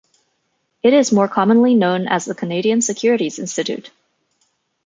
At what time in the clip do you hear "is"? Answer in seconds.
0.95-1.11